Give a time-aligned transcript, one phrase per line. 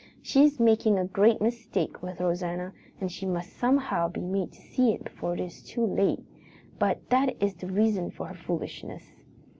[0.23, 4.59] She is making a great mistake with Rosanna and she must somehow be made to
[4.59, 6.23] see it before it is too late.
[6.79, 9.03] But that is the reason for her foolishness.